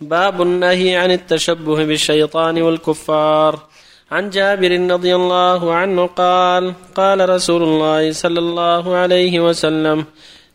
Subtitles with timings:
[0.00, 3.58] باب النهي عن التشبه بالشيطان والكفار.
[4.10, 10.04] عن جابر رضي الله عنه قال قال رسول الله صلى الله عليه وسلم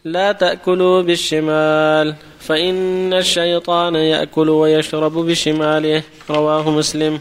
[0.06, 6.04] لا تأكلوا بالشمال فإن الشيطان يأكل ويشرب بشماله.
[6.30, 7.20] رواه مسلم.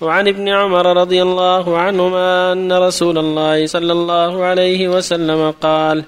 [0.00, 6.04] وعن ابن عمر رضي الله عنهما أن رسول الله صلى الله عليه وسلم قال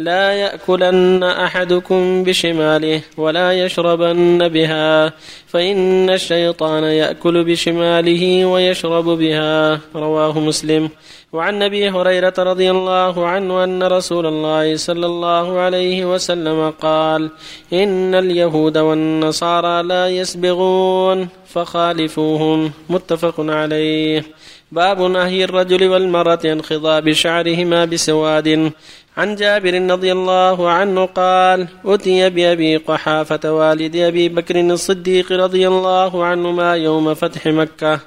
[0.00, 5.12] لا يأكلن أحدكم بشماله ولا يشربن بها
[5.46, 10.90] فإن الشيطان يأكل بشماله ويشرب بها رواه مسلم.
[11.32, 17.30] وعن أبي هريرة رضي الله عنه أن رسول الله صلى الله عليه وسلم قال
[17.72, 22.72] إن اليهود والنصارى لا يسبغون فخالفوهم.
[22.90, 24.24] متفق عليه.
[24.72, 28.72] باب نهي الرجل والمرأة عن خضاب شعرهما بسواد
[29.16, 36.24] عن جابر رضي الله عنه قال أتي بأبي قحافة والد أبي بكر الصديق رضي الله
[36.24, 38.00] عنهما يوم فتح مكة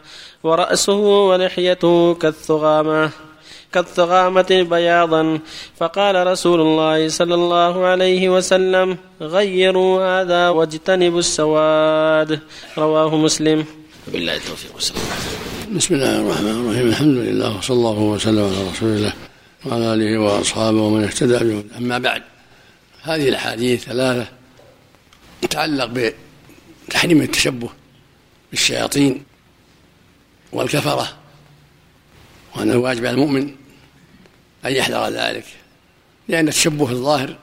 [0.43, 3.09] ورأسه ولحيته كالثغامة
[3.73, 5.39] كالثغامة بياضا.
[5.77, 12.39] فقال رسول الله صلى الله عليه وسلم غيروا هذا واجتنبوا السواد.
[12.77, 13.65] رواه مسلم.
[14.07, 15.03] بالله التوفيق والسلام.
[15.75, 16.87] بسم الله الرحمن الرحيم.
[16.87, 19.32] الحمد لله وصلى الله وسلم على رسول الله.
[19.65, 22.23] وعلى آله وأصحابه ومن اهتدى بهم أما بعد
[23.03, 24.27] هذه الأحاديث ثلاثة
[25.41, 26.13] تتعلق
[26.87, 27.69] بتحريم التشبه
[28.51, 29.23] بالشياطين
[30.51, 31.17] والكفرة
[32.55, 33.55] وأن الواجب على المؤمن
[34.65, 35.45] أن يحذر ذلك
[36.27, 37.35] لأن التشبه الظاهر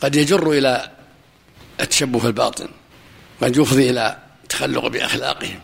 [0.00, 0.90] قد يجر إلى
[1.80, 2.68] التشبه في الباطن
[3.40, 5.60] قد يفضي إلى التخلق بأخلاقهم.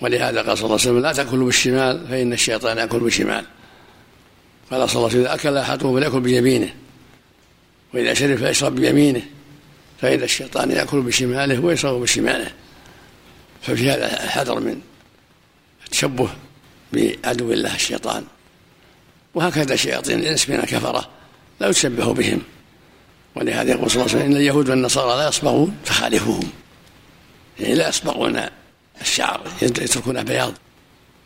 [0.00, 3.44] ولهذا قال صلى الله عليه وسلم لا تأكلوا بالشمال فإن الشيطان يأكل بالشمال.
[4.70, 6.74] قال صلى الله عليه وسلم إذا أكل أحدكم فليأكل بيمينه
[7.94, 9.22] وإذا شرب فيشرب بيمينه
[10.00, 12.52] فإن الشيطان يأكل بشماله ويشرب بشماله.
[13.62, 14.80] ففي هذا الحذر من
[15.84, 16.28] التشبه
[16.92, 18.24] بعدو الله الشيطان.
[19.34, 21.08] وهكذا شياطين الإنس من الكفرة
[21.60, 22.42] لا يتشبه بهم.
[23.34, 26.50] ولهذا يقول صلى الله عليه وسلم إن اليهود والنصارى لا يصبغون فخالفوهم
[27.60, 28.40] يعني لا يصبغون
[29.00, 30.54] الشعر يتركون بياض.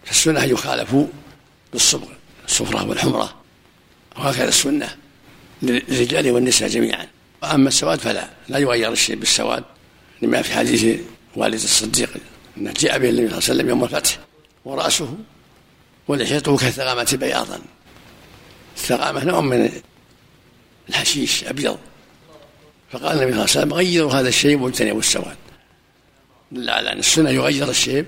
[0.04, 1.06] فالسنة أن يخالفوا
[1.72, 2.08] بالصبغ.
[2.48, 3.34] الصفرة والحمرة
[4.16, 4.96] وهكذا السنة
[5.62, 7.06] للرجال والنساء جميعا.
[7.42, 9.64] وأما السواد فلا لا يغير الشيء بالسواد
[10.22, 11.00] لما في حديث
[11.36, 12.10] والد الصديق
[12.56, 14.18] أنه جاء به النبي صلى الله عليه وسلم يوم الفتح
[14.64, 15.14] ورأسه
[16.08, 17.60] ولحيته كالثغامة بياضا.
[18.76, 19.70] الثغامة نوع من
[20.88, 21.78] الحشيش أبيض.
[22.90, 25.36] فقال النبي صلى الله عليه وسلم غيروا هذا الشيب واجتنبوا السواد.
[26.52, 28.06] دل على أن السنة يغير الشيب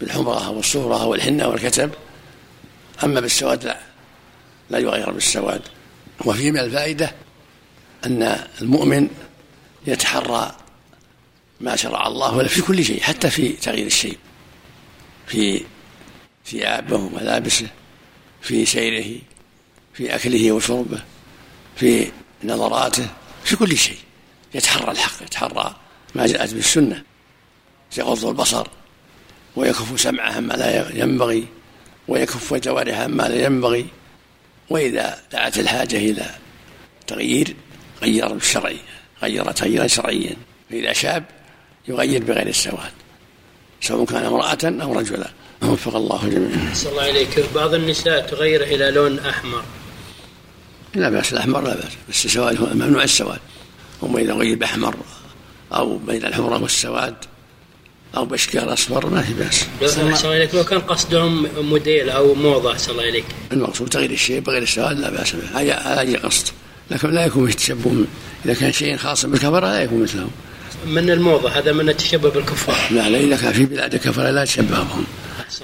[0.00, 1.90] بالحمرة والصورة والحنة والكتب.
[3.04, 3.80] أما بالسواد لا.
[4.70, 5.62] لا يغير بالسواد.
[6.24, 7.14] وفيه من الفائدة
[8.06, 9.08] أن المؤمن
[9.86, 10.56] يتحرى
[11.60, 14.18] ما شرع الله له في كل شيء حتى في تغيير الشيء.
[15.26, 15.62] في
[16.46, 17.66] ثيابه وملابسه
[18.42, 19.18] في سيره
[19.94, 21.02] في أكله وشربه
[21.76, 22.12] في
[22.44, 23.08] نظراته
[23.44, 23.98] في كل شيء.
[24.54, 25.76] يتحرى الحق يتحرى
[26.14, 27.02] ما جاءت بالسنة.
[27.98, 28.66] يغض البصر
[29.56, 31.46] ويكف سمعه عما لا ينبغي.
[32.08, 33.86] ويكف جوارحه عما لا ينبغي
[34.70, 36.30] وإذا دعت الحاجة إلى
[37.06, 37.56] تغيير
[38.02, 38.78] غير بالشرعي
[39.22, 40.36] غير تغييرا شرعيا
[40.70, 41.24] فإذا شاب
[41.88, 42.92] يغير بغير السواد
[43.80, 45.30] سواء كان امرأة أو رجلا
[45.62, 46.74] وفق الله جميعا.
[46.74, 49.62] صلى الله عليك بعض النساء تغير إلى لون أحمر.
[50.94, 53.38] لا بأس الأحمر لا بأس بس السواد هو ممنوع السواد.
[54.02, 54.96] أما إذا غير بأحمر
[55.72, 57.14] أو بين الحمرة والسواد
[58.16, 59.66] أو بشكال أصفر ما في بأس.
[59.94, 60.54] صلى الله عليك.
[60.54, 63.24] لو كان قصدهم موديل أو موضة صلى الله عليك.
[63.52, 65.60] المقصود تغيير الشيء بغير السواد لا بأس به.
[65.60, 66.46] هذا أي قصد.
[66.90, 68.04] لكن لا يكون فيه تشبه
[68.44, 70.30] إذا كان شيء خاص بالكفرة لا يكون مثلهم.
[70.86, 72.76] من الموضة؟ هذا من التشبه بالكفار.
[72.90, 75.04] لا لا إذا كان في بلاد الكفرة لا تشبه بهم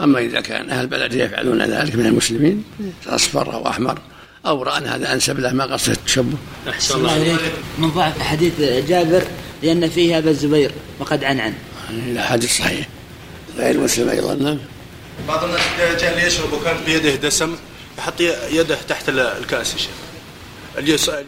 [0.00, 2.64] أما إذا كان أهل البلد يفعلون ذلك من المسلمين
[3.06, 3.98] أصفر أو أحمر
[4.46, 6.36] أو رأى أن هذا أنسب له ما قصد التشبه.
[6.68, 7.40] أحسن الله عليك.
[7.78, 9.22] من ضعف حديث جابر
[9.62, 11.54] لأن فيه أبا الزبير وقد عنعن.
[11.92, 12.88] إلى حديث صحيح.
[13.56, 14.58] غير مسلم أيضا نعم.
[15.28, 17.56] بعض الناس جاء ليشرب وكان بيده دسم
[17.98, 19.90] يحط يده تحت الكأس يا شيخ.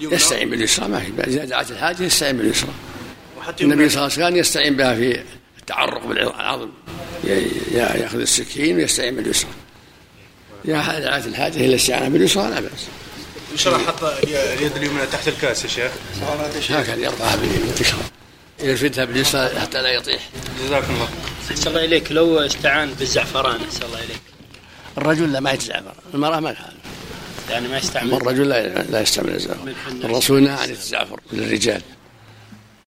[0.01, 2.71] يستعين باليسرى ما في إذا دعت الحاجة يستعين باليسرى
[3.61, 5.23] النبي صلى الله عليه وسلم يستعين بها في
[5.59, 6.69] التعرق بالعظم.
[7.75, 9.51] يأخذ السكين ويستعين باليسرى
[10.65, 15.69] إذا دعت الحاجة إلى الاستعانة باليسرى لا شاء الله حط اليد اليمنى تحت الكأس يا
[15.69, 15.91] شيخ؟
[16.71, 17.99] هكذا يرفعها باليمين وتشرب
[18.63, 20.29] يرفدها باليسرى حتى لا يطيح.
[20.63, 21.09] جزاكم الله
[21.51, 22.13] أحسن الله إليك.
[22.13, 24.21] لو استعان بالزعفران أحسن الله إليك.
[24.99, 25.95] الرجل لا ما يتزعفر.
[26.15, 26.55] المرأة ما
[27.51, 28.15] يعني ما يستعمل.
[28.15, 29.75] الرجل لا لا يستعمل الزعفر
[30.05, 31.83] الرسول نهى عن التزعفر للرجال.